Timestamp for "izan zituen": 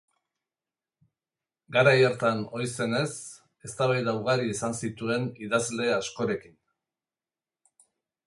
4.55-5.27